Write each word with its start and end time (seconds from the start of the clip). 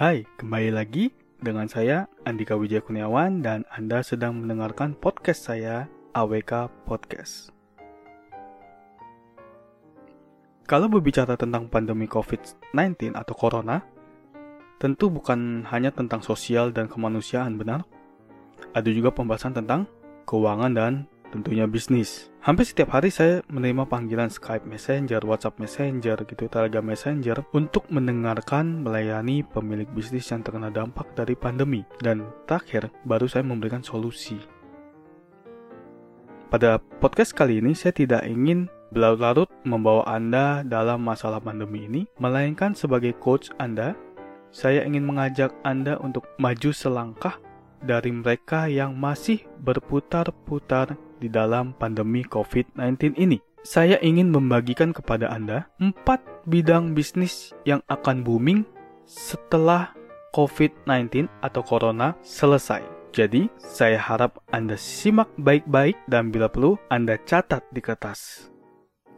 Hai, 0.00 0.24
kembali 0.40 0.72
lagi 0.72 1.12
dengan 1.44 1.68
saya 1.68 2.08
Andika 2.24 2.56
Wijaya 2.56 2.80
Kurniawan 2.80 3.44
dan 3.44 3.68
Anda 3.68 4.00
sedang 4.00 4.40
mendengarkan 4.40 4.96
podcast 4.96 5.44
saya 5.44 5.92
AWK 6.16 6.72
Podcast. 6.88 7.52
Kalau 10.64 10.88
berbicara 10.88 11.36
tentang 11.36 11.68
pandemi 11.68 12.08
COVID-19 12.08 13.12
atau 13.12 13.34
corona, 13.36 13.84
tentu 14.80 15.12
bukan 15.12 15.68
hanya 15.68 15.92
tentang 15.92 16.24
sosial 16.24 16.72
dan 16.72 16.88
kemanusiaan, 16.88 17.60
benar? 17.60 17.84
Ada 18.72 18.88
juga 18.96 19.12
pembahasan 19.12 19.52
tentang 19.52 19.84
keuangan 20.24 20.72
dan 20.72 21.04
tentunya 21.28 21.68
bisnis. 21.68 22.29
Hampir 22.40 22.64
setiap 22.64 22.96
hari 22.96 23.12
saya 23.12 23.44
menerima 23.52 23.84
panggilan 23.84 24.32
Skype 24.32 24.64
Messenger, 24.64 25.20
WhatsApp 25.28 25.60
Messenger, 25.60 26.24
gitu, 26.24 26.48
Telegram 26.48 26.80
Messenger 26.80 27.44
untuk 27.52 27.84
mendengarkan 27.92 28.80
melayani 28.80 29.44
pemilik 29.44 29.84
bisnis 29.92 30.24
yang 30.32 30.40
terkena 30.40 30.72
dampak 30.72 31.12
dari 31.12 31.36
pandemi. 31.36 31.84
Dan 32.00 32.24
terakhir, 32.48 32.88
baru 33.04 33.28
saya 33.28 33.44
memberikan 33.44 33.84
solusi. 33.84 34.40
Pada 36.48 36.80
podcast 36.80 37.36
kali 37.36 37.60
ini, 37.60 37.76
saya 37.76 37.92
tidak 37.92 38.24
ingin 38.24 38.72
berlarut-larut 38.88 39.52
membawa 39.68 40.08
Anda 40.08 40.64
dalam 40.64 41.04
masalah 41.04 41.44
pandemi 41.44 41.84
ini, 41.92 42.08
melainkan 42.16 42.72
sebagai 42.72 43.20
coach 43.20 43.52
Anda, 43.60 43.92
saya 44.48 44.88
ingin 44.88 45.04
mengajak 45.04 45.52
Anda 45.60 46.00
untuk 46.00 46.24
maju 46.40 46.72
selangkah 46.72 47.36
dari 47.84 48.08
mereka 48.16 48.64
yang 48.64 48.96
masih 48.96 49.44
berputar-putar 49.60 50.96
di 51.20 51.28
dalam 51.28 51.76
pandemi 51.76 52.24
COVID-19 52.24 53.20
ini. 53.20 53.38
Saya 53.60 54.00
ingin 54.00 54.32
membagikan 54.32 54.96
kepada 54.96 55.28
Anda 55.28 55.68
empat 55.76 56.24
bidang 56.48 56.96
bisnis 56.96 57.52
yang 57.68 57.84
akan 57.92 58.24
booming 58.24 58.64
setelah 59.04 59.92
COVID-19 60.32 61.28
atau 61.44 61.60
Corona 61.60 62.16
selesai. 62.24 62.80
Jadi, 63.10 63.50
saya 63.58 63.98
harap 63.98 64.40
Anda 64.54 64.78
simak 64.80 65.28
baik-baik 65.36 65.98
dan 66.06 66.32
bila 66.32 66.48
perlu 66.48 66.80
Anda 66.88 67.18
catat 67.20 67.66
di 67.74 67.82
kertas. 67.82 68.48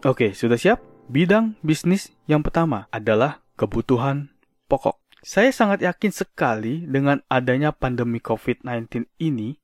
Oke, 0.03 0.35
sudah 0.35 0.59
siap? 0.59 0.83
Bidang 1.07 1.61
bisnis 1.61 2.11
yang 2.27 2.43
pertama 2.43 2.89
adalah 2.91 3.45
kebutuhan 3.55 4.33
pokok. 4.67 4.99
Saya 5.23 5.55
sangat 5.55 5.87
yakin 5.87 6.11
sekali 6.11 6.83
dengan 6.83 7.23
adanya 7.31 7.71
pandemi 7.71 8.19
COVID-19 8.19 9.07
ini, 9.23 9.55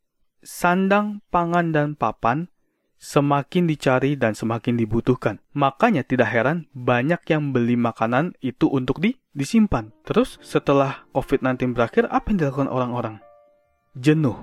sandang, 0.45 1.21
pangan, 1.33 1.75
dan 1.75 1.89
papan 1.95 2.49
semakin 2.99 3.71
dicari 3.71 4.19
dan 4.19 4.35
semakin 4.35 4.75
dibutuhkan. 4.75 5.39
Makanya 5.55 6.03
tidak 6.03 6.35
heran 6.35 6.67
banyak 6.75 7.23
yang 7.31 7.55
beli 7.55 7.79
makanan 7.79 8.35
itu 8.43 8.67
untuk 8.67 8.99
di, 8.99 9.17
disimpan. 9.33 9.95
Terus 10.03 10.37
setelah 10.43 11.07
COVID-19 11.15 11.79
berakhir, 11.79 12.11
apa 12.11 12.35
yang 12.35 12.39
dilakukan 12.43 12.69
orang-orang? 12.69 13.17
Jenuh. 13.95 14.37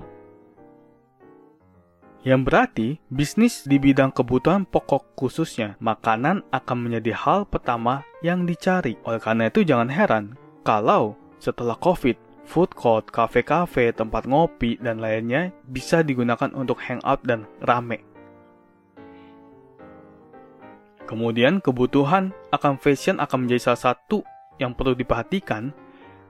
Yang 2.25 2.41
berarti, 2.41 2.87
bisnis 3.13 3.69
di 3.69 3.77
bidang 3.77 4.09
kebutuhan 4.09 4.65
pokok 4.65 5.13
khususnya, 5.13 5.77
makanan 5.77 6.41
akan 6.49 6.77
menjadi 6.81 7.13
hal 7.13 7.45
pertama 7.45 8.01
yang 8.25 8.49
dicari. 8.49 8.97
Oleh 9.05 9.21
karena 9.21 9.53
itu 9.53 9.61
jangan 9.61 9.93
heran 9.93 10.33
kalau 10.65 11.13
setelah 11.37 11.77
COVID, 11.77 12.17
food 12.45 12.71
court, 12.77 13.09
kafe-kafe, 13.09 13.91
tempat 13.91 14.29
ngopi, 14.29 14.77
dan 14.79 15.01
lainnya 15.01 15.51
bisa 15.67 16.05
digunakan 16.05 16.53
untuk 16.53 16.79
hangout 16.85 17.25
dan 17.25 17.49
rame. 17.65 18.05
Kemudian 21.05 21.61
kebutuhan 21.61 22.33
akan 22.49 22.81
fashion 22.81 23.21
akan 23.21 23.45
menjadi 23.45 23.73
salah 23.73 23.93
satu 23.93 24.25
yang 24.57 24.73
perlu 24.73 24.97
diperhatikan 24.97 25.69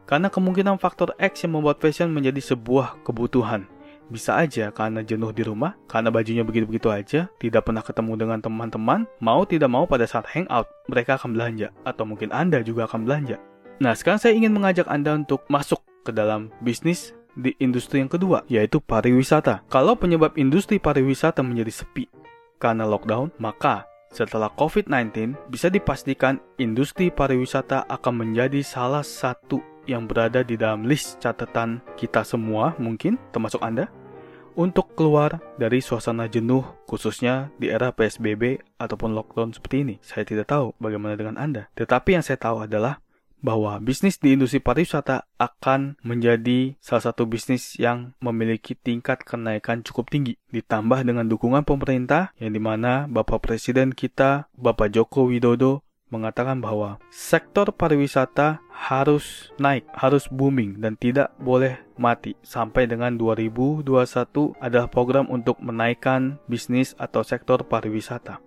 karena 0.04 0.28
kemungkinan 0.28 0.76
faktor 0.78 1.16
X 1.16 1.48
yang 1.48 1.56
membuat 1.56 1.80
fashion 1.80 2.12
menjadi 2.12 2.56
sebuah 2.56 3.00
kebutuhan. 3.08 3.72
Bisa 4.06 4.38
aja 4.38 4.70
karena 4.70 5.02
jenuh 5.02 5.34
di 5.34 5.42
rumah, 5.42 5.74
karena 5.90 6.14
bajunya 6.14 6.46
begitu-begitu 6.46 6.94
aja, 6.94 7.26
tidak 7.42 7.66
pernah 7.66 7.82
ketemu 7.82 8.14
dengan 8.14 8.38
teman-teman, 8.38 9.10
mau 9.18 9.42
tidak 9.50 9.66
mau 9.66 9.90
pada 9.90 10.06
saat 10.06 10.30
hangout, 10.30 10.70
mereka 10.86 11.18
akan 11.18 11.34
belanja, 11.34 11.74
atau 11.82 12.06
mungkin 12.06 12.30
Anda 12.30 12.62
juga 12.62 12.86
akan 12.86 13.02
belanja. 13.02 13.42
Nah, 13.82 13.98
sekarang 13.98 14.22
saya 14.22 14.38
ingin 14.38 14.54
mengajak 14.54 14.86
Anda 14.86 15.18
untuk 15.18 15.50
masuk 15.50 15.82
ke 16.06 16.14
dalam 16.14 16.54
bisnis 16.62 17.18
di 17.34 17.52
industri 17.60 18.00
yang 18.00 18.12
kedua, 18.14 18.46
yaitu 18.48 18.78
pariwisata. 18.78 19.66
Kalau 19.68 19.98
penyebab 19.98 20.38
industri 20.38 20.78
pariwisata 20.78 21.42
menjadi 21.42 21.84
sepi 21.84 22.06
karena 22.62 22.86
lockdown, 22.86 23.34
maka 23.42 23.90
setelah 24.14 24.48
COVID-19 24.56 25.36
bisa 25.52 25.68
dipastikan 25.68 26.40
industri 26.56 27.12
pariwisata 27.12 27.84
akan 27.92 28.24
menjadi 28.24 28.64
salah 28.64 29.04
satu 29.04 29.60
yang 29.86 30.08
berada 30.08 30.42
di 30.42 30.56
dalam 30.56 30.88
list 30.88 31.22
catatan 31.22 31.84
kita 32.00 32.26
semua 32.26 32.74
mungkin 32.80 33.20
termasuk 33.30 33.62
Anda 33.62 33.92
untuk 34.56 34.96
keluar 34.96 35.44
dari 35.60 35.84
suasana 35.84 36.32
jenuh 36.32 36.64
khususnya 36.88 37.52
di 37.60 37.68
era 37.68 37.92
PSBB 37.92 38.64
ataupun 38.80 39.12
lockdown 39.12 39.52
seperti 39.52 39.84
ini. 39.84 39.96
Saya 40.00 40.24
tidak 40.24 40.48
tahu 40.48 40.72
bagaimana 40.80 41.20
dengan 41.20 41.36
Anda. 41.36 41.68
Tetapi 41.76 42.16
yang 42.16 42.24
saya 42.24 42.40
tahu 42.40 42.64
adalah 42.64 43.04
bahwa 43.46 43.78
bisnis 43.78 44.18
di 44.18 44.34
industri 44.34 44.58
pariwisata 44.58 45.30
akan 45.38 46.02
menjadi 46.02 46.74
salah 46.82 47.14
satu 47.14 47.30
bisnis 47.30 47.78
yang 47.78 48.18
memiliki 48.18 48.74
tingkat 48.74 49.22
kenaikan 49.22 49.86
cukup 49.86 50.10
tinggi. 50.10 50.42
Ditambah 50.50 51.06
dengan 51.06 51.30
dukungan 51.30 51.62
pemerintah 51.62 52.34
yang 52.42 52.58
di 52.58 52.62
mana 52.62 53.06
Bapak 53.06 53.46
Presiden 53.46 53.94
kita, 53.94 54.50
Bapak 54.58 54.90
Joko 54.90 55.30
Widodo, 55.30 55.86
mengatakan 56.10 56.58
bahwa 56.62 56.98
sektor 57.14 57.70
pariwisata 57.70 58.62
harus 58.74 59.54
naik, 59.62 59.86
harus 59.94 60.26
booming 60.30 60.82
dan 60.82 60.98
tidak 60.98 61.34
boleh 61.38 61.78
mati. 62.02 62.34
Sampai 62.42 62.90
dengan 62.90 63.14
2021 63.18 64.58
adalah 64.58 64.90
program 64.90 65.30
untuk 65.30 65.62
menaikkan 65.62 66.42
bisnis 66.50 66.98
atau 66.98 67.22
sektor 67.22 67.62
pariwisata 67.66 68.42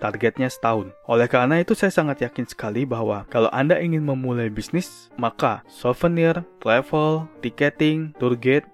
targetnya 0.00 0.48
setahun. 0.50 0.90
Oleh 1.06 1.26
karena 1.26 1.60
itu 1.60 1.72
saya 1.72 1.90
sangat 1.94 2.22
yakin 2.24 2.46
sekali 2.48 2.84
bahwa 2.84 3.24
kalau 3.28 3.48
Anda 3.52 3.78
ingin 3.78 4.02
memulai 4.02 4.48
bisnis, 4.48 5.12
maka 5.14 5.62
souvenir, 5.70 6.42
travel, 6.58 7.28
ticketing, 7.40 8.14
tour 8.18 8.34
guide 8.34 8.66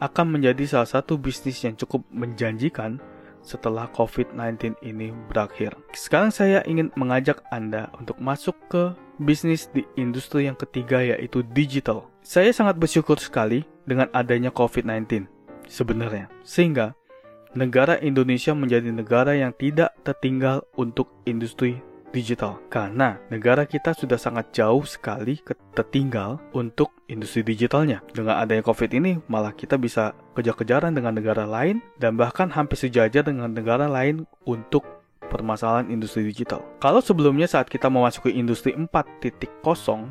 akan 0.00 0.36
menjadi 0.36 0.68
salah 0.68 0.88
satu 1.00 1.16
bisnis 1.16 1.64
yang 1.64 1.74
cukup 1.74 2.04
menjanjikan 2.12 3.00
setelah 3.46 3.86
COVID-19 3.94 4.74
ini 4.82 5.14
berakhir. 5.30 5.78
Sekarang 5.94 6.34
saya 6.34 6.66
ingin 6.66 6.90
mengajak 6.98 7.46
Anda 7.54 7.88
untuk 7.94 8.18
masuk 8.18 8.58
ke 8.66 8.90
bisnis 9.22 9.70
di 9.70 9.86
industri 9.94 10.50
yang 10.50 10.58
ketiga 10.58 10.98
yaitu 11.00 11.46
digital. 11.54 12.10
Saya 12.26 12.50
sangat 12.50 12.76
bersyukur 12.76 13.16
sekali 13.22 13.62
dengan 13.86 14.10
adanya 14.10 14.50
COVID-19 14.50 15.30
sebenarnya. 15.70 16.26
Sehingga 16.42 16.98
negara 17.56 17.96
Indonesia 18.04 18.52
menjadi 18.52 18.92
negara 18.92 19.32
yang 19.32 19.56
tidak 19.56 19.96
tertinggal 20.04 20.68
untuk 20.76 21.08
industri 21.24 21.80
digital 22.12 22.60
karena 22.72 23.20
negara 23.28 23.68
kita 23.68 23.92
sudah 23.92 24.16
sangat 24.16 24.48
jauh 24.52 24.84
sekali 24.84 25.40
tertinggal 25.76 26.40
untuk 26.52 26.92
industri 27.08 27.44
digitalnya. 27.44 28.04
Dengan 28.12 28.40
adanya 28.40 28.64
COVID 28.64 28.90
ini 28.96 29.20
malah 29.28 29.52
kita 29.52 29.80
bisa 29.80 30.12
kejar-kejaran 30.36 30.92
dengan 30.92 31.16
negara 31.16 31.44
lain 31.48 31.80
dan 32.00 32.16
bahkan 32.16 32.52
hampir 32.52 32.76
sejajar 32.76 33.24
dengan 33.24 33.52
negara 33.52 33.88
lain 33.88 34.24
untuk 34.44 34.84
permasalahan 35.26 35.90
industri 35.90 36.24
digital. 36.24 36.62
Kalau 36.78 37.02
sebelumnya 37.02 37.50
saat 37.50 37.66
kita 37.66 37.90
memasuki 37.90 38.32
industri 38.32 38.72
4.0 38.72 39.26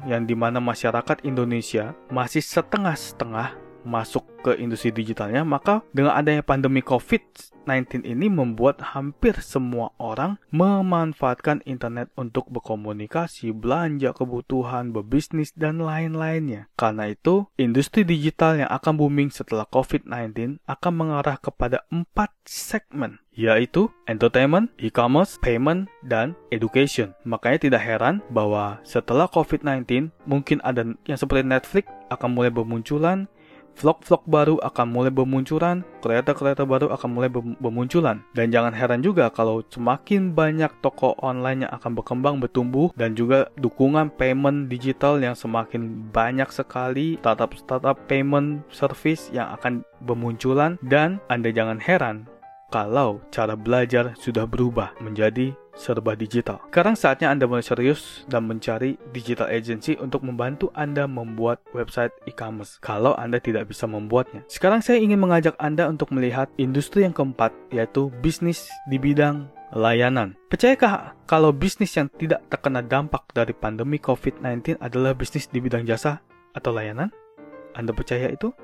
yang 0.05 0.27
di 0.27 0.35
mana 0.35 0.59
masyarakat 0.59 1.23
Indonesia 1.23 1.95
masih 2.11 2.43
setengah-setengah 2.43 3.64
masuk 3.85 4.25
ke 4.41 4.57
industri 4.57 4.93
digitalnya, 4.93 5.45
maka 5.45 5.81
dengan 5.93 6.17
adanya 6.17 6.41
pandemi 6.45 6.81
COVID-19 6.85 8.05
ini 8.05 8.29
membuat 8.29 8.93
hampir 8.93 9.41
semua 9.41 9.93
orang 9.97 10.37
memanfaatkan 10.53 11.65
internet 11.65 12.13
untuk 12.13 12.49
berkomunikasi, 12.53 13.53
belanja 13.53 14.13
kebutuhan, 14.13 14.93
berbisnis, 14.93 15.49
dan 15.57 15.81
lain-lainnya. 15.81 16.69
Karena 16.77 17.09
itu, 17.09 17.49
industri 17.57 18.05
digital 18.05 18.61
yang 18.61 18.69
akan 18.69 18.93
booming 19.01 19.29
setelah 19.33 19.65
COVID-19 19.69 20.61
akan 20.65 20.93
mengarah 20.93 21.37
kepada 21.41 21.85
empat 21.89 22.33
segmen 22.45 23.21
yaitu 23.35 23.91
entertainment, 24.07 24.71
e-commerce, 24.79 25.35
payment, 25.43 25.91
dan 26.07 26.33
education. 26.55 27.11
Makanya 27.27 27.67
tidak 27.67 27.83
heran 27.83 28.23
bahwa 28.31 28.79
setelah 28.87 29.27
COVID-19 29.27 30.09
mungkin 30.23 30.63
ada 30.63 30.87
yang 31.03 31.19
seperti 31.19 31.43
Netflix 31.43 31.91
akan 32.09 32.31
mulai 32.31 32.49
bermunculan, 32.49 33.27
vlog-vlog 33.75 34.23
baru 34.25 34.55
akan 34.63 34.87
mulai 34.89 35.11
bermunculan, 35.11 35.83
kereta-kereta 35.99 36.63
baru 36.63 36.91
akan 36.95 37.09
mulai 37.11 37.29
bermunculan. 37.31 38.23
Dan 38.31 38.49
jangan 38.49 38.71
heran 38.71 39.03
juga 39.03 39.27
kalau 39.29 39.61
semakin 39.67 40.31
banyak 40.31 40.71
toko 40.79 41.13
online 41.19 41.67
yang 41.67 41.73
akan 41.75 41.91
berkembang, 41.95 42.39
bertumbuh, 42.39 42.91
dan 42.95 43.13
juga 43.13 43.51
dukungan 43.59 44.11
payment 44.15 44.71
digital 44.71 45.19
yang 45.19 45.35
semakin 45.35 46.07
banyak 46.09 46.47
sekali, 46.49 47.19
startup-startup 47.19 47.99
payment 48.07 48.63
service 48.71 49.27
yang 49.35 49.51
akan 49.55 49.83
bermunculan, 50.03 50.79
dan 50.87 51.19
Anda 51.27 51.51
jangan 51.51 51.79
heran 51.79 52.27
kalau 52.73 53.21
cara 53.31 53.55
belajar 53.55 54.11
sudah 54.19 54.43
berubah 54.43 54.91
menjadi 54.99 55.55
serba 55.75 56.15
digital. 56.15 56.63
Sekarang 56.71 56.95
saatnya 56.95 57.29
Anda 57.29 57.45
mulai 57.45 57.61
serius 57.61 58.23
dan 58.31 58.47
mencari 58.47 58.97
digital 59.11 59.51
agency 59.51 59.99
untuk 59.99 60.23
membantu 60.23 60.71
Anda 60.73 61.05
membuat 61.05 61.61
website 61.75 62.15
e-commerce 62.25 62.79
kalau 62.79 63.13
Anda 63.19 63.37
tidak 63.43 63.69
bisa 63.69 63.85
membuatnya. 63.85 64.41
Sekarang 64.47 64.79
saya 64.79 65.03
ingin 65.03 65.19
mengajak 65.19 65.53
Anda 65.59 65.85
untuk 65.91 66.15
melihat 66.15 66.49
industri 66.57 67.03
yang 67.03 67.13
keempat 67.13 67.51
yaitu 67.69 68.09
bisnis 68.23 68.65
di 68.87 68.97
bidang 68.97 69.51
layanan. 69.75 70.39
Percayakah 70.47 71.13
kalau 71.27 71.51
bisnis 71.51 71.91
yang 71.99 72.07
tidak 72.15 72.47
terkena 72.47 72.79
dampak 72.79 73.27
dari 73.35 73.51
pandemi 73.51 73.99
COVID-19 73.99 74.79
adalah 74.79 75.11
bisnis 75.11 75.51
di 75.51 75.59
bidang 75.59 75.83
jasa 75.83 76.23
atau 76.55 76.71
layanan? 76.71 77.11
Anda 77.75 77.91
percaya 77.91 78.31
itu? 78.31 78.55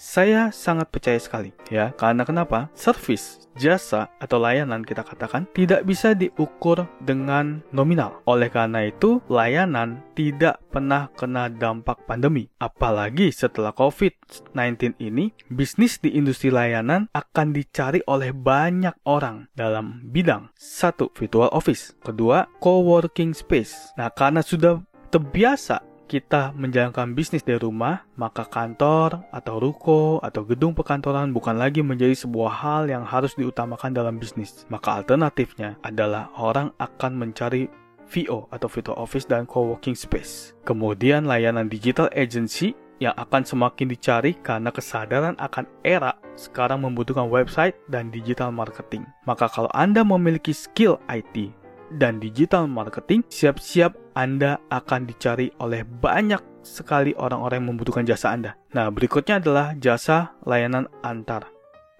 Saya 0.00 0.48
sangat 0.48 0.88
percaya 0.88 1.20
sekali, 1.20 1.52
ya. 1.68 1.92
Karena 1.92 2.24
kenapa? 2.24 2.72
Service, 2.72 3.52
jasa, 3.52 4.08
atau 4.16 4.40
layanan 4.40 4.80
kita 4.80 5.04
katakan 5.04 5.44
tidak 5.52 5.84
bisa 5.84 6.16
diukur 6.16 6.88
dengan 7.04 7.60
nominal. 7.68 8.24
Oleh 8.24 8.48
karena 8.48 8.88
itu, 8.88 9.20
layanan 9.28 10.00
tidak 10.16 10.56
pernah 10.72 11.12
kena 11.20 11.52
dampak 11.52 12.00
pandemi. 12.08 12.48
Apalagi 12.56 13.28
setelah 13.28 13.76
COVID-19 13.76 14.96
ini, 15.04 15.36
bisnis 15.52 16.00
di 16.00 16.16
industri 16.16 16.48
layanan 16.48 17.12
akan 17.12 17.52
dicari 17.52 18.00
oleh 18.08 18.32
banyak 18.32 18.96
orang 19.04 19.52
dalam 19.52 20.08
bidang 20.08 20.48
satu 20.56 21.12
virtual 21.12 21.52
office, 21.52 21.92
kedua 22.00 22.48
co-working 22.56 23.36
space. 23.36 23.92
Nah, 24.00 24.08
karena 24.08 24.40
sudah 24.40 24.80
terbiasa 25.12 25.89
kita 26.10 26.50
menjalankan 26.58 27.14
bisnis 27.14 27.46
dari 27.46 27.62
rumah, 27.62 28.02
maka 28.18 28.42
kantor 28.42 29.22
atau 29.30 29.62
ruko 29.62 30.18
atau 30.18 30.42
gedung 30.42 30.74
perkantoran 30.74 31.30
bukan 31.30 31.54
lagi 31.54 31.86
menjadi 31.86 32.18
sebuah 32.18 32.50
hal 32.50 32.82
yang 32.90 33.06
harus 33.06 33.38
diutamakan 33.38 33.94
dalam 33.94 34.18
bisnis. 34.18 34.66
Maka 34.66 34.98
alternatifnya 34.98 35.78
adalah 35.86 36.34
orang 36.34 36.74
akan 36.82 37.14
mencari 37.14 37.70
VO 38.10 38.50
atau 38.50 38.66
virtual 38.66 38.98
office 38.98 39.22
dan 39.22 39.46
co-working 39.46 39.94
space. 39.94 40.58
Kemudian 40.66 41.30
layanan 41.30 41.70
digital 41.70 42.10
agency 42.10 42.74
yang 42.98 43.14
akan 43.14 43.46
semakin 43.46 43.86
dicari 43.86 44.34
karena 44.42 44.74
kesadaran 44.74 45.38
akan 45.38 45.64
era 45.86 46.18
sekarang 46.34 46.82
membutuhkan 46.82 47.30
website 47.30 47.78
dan 47.86 48.10
digital 48.10 48.50
marketing. 48.50 49.06
Maka 49.30 49.46
kalau 49.46 49.70
Anda 49.70 50.02
memiliki 50.02 50.50
skill 50.50 50.98
IT 51.06 51.59
dan 51.98 52.22
digital 52.22 52.70
marketing, 52.70 53.26
siap-siap 53.26 53.96
Anda 54.14 54.62
akan 54.70 55.08
dicari 55.10 55.50
oleh 55.58 55.82
banyak 55.82 56.40
sekali 56.62 57.16
orang-orang 57.16 57.64
yang 57.64 57.68
membutuhkan 57.74 58.04
jasa 58.06 58.30
Anda. 58.30 58.54
Nah, 58.76 58.92
berikutnya 58.92 59.40
adalah 59.40 59.74
jasa 59.78 60.36
layanan 60.46 60.86
antar. 61.02 61.48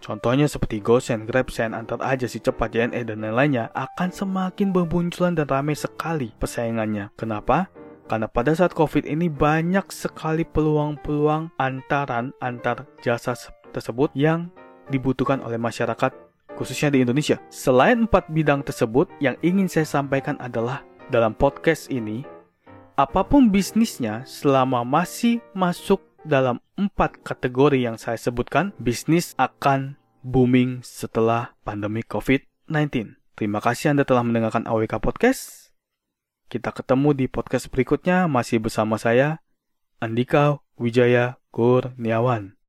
Contohnya 0.01 0.49
seperti 0.49 0.81
GoSend, 0.81 1.29
GrabSend, 1.29 1.77
antar 1.77 2.01
aja 2.01 2.25
si 2.25 2.41
cepat, 2.41 2.73
JNE, 2.73 3.05
dan 3.05 3.21
lain-lainnya 3.21 3.69
akan 3.77 4.09
semakin 4.09 4.73
bermunculan 4.73 5.37
dan 5.37 5.45
ramai 5.45 5.77
sekali 5.77 6.33
persaingannya. 6.41 7.13
Kenapa? 7.21 7.69
Karena 8.09 8.27
pada 8.27 8.57
saat 8.57 8.73
COVID 8.73 9.07
ini 9.07 9.29
banyak 9.29 9.93
sekali 9.93 10.43
peluang-peluang 10.43 11.55
antaran 11.61 12.33
antar 12.41 12.89
jasa 13.05 13.37
tersebut 13.71 14.11
yang 14.17 14.51
dibutuhkan 14.91 15.39
oleh 15.45 15.61
masyarakat 15.61 16.11
khususnya 16.61 16.93
di 16.93 17.01
Indonesia. 17.01 17.41
Selain 17.49 18.05
empat 18.05 18.29
bidang 18.29 18.61
tersebut, 18.61 19.09
yang 19.25 19.41
ingin 19.41 19.65
saya 19.65 19.89
sampaikan 19.89 20.37
adalah 20.37 20.85
dalam 21.09 21.33
podcast 21.33 21.89
ini, 21.89 22.21
apa 23.01 23.25
pun 23.25 23.49
bisnisnya 23.49 24.29
selama 24.29 24.85
masih 24.85 25.41
masuk 25.57 26.05
dalam 26.29 26.61
empat 26.77 27.17
kategori 27.25 27.81
yang 27.81 27.97
saya 27.97 28.21
sebutkan, 28.21 28.77
bisnis 28.77 29.33
akan 29.41 29.97
booming 30.21 30.85
setelah 30.85 31.57
pandemi 31.65 32.05
COVID-19. 32.05 33.17
Terima 33.41 33.65
kasih 33.65 33.97
Anda 33.97 34.05
telah 34.05 34.21
mendengarkan 34.21 34.69
AWK 34.69 35.01
Podcast. 35.01 35.73
Kita 36.53 36.77
ketemu 36.77 37.17
di 37.17 37.25
podcast 37.31 37.73
berikutnya 37.73 38.29
masih 38.29 38.61
bersama 38.61 39.01
saya, 39.01 39.41
Andika 40.03 40.61
Wijaya 40.77 41.39
Kurniawan. 41.55 42.59